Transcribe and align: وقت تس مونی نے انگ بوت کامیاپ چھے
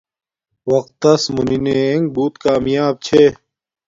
وقت 0.71 0.91
تس 1.01 1.21
مونی 1.33 1.57
نے 1.65 1.75
انگ 1.91 2.05
بوت 2.13 2.33
کامیاپ 2.43 2.95
چھے 3.05 3.23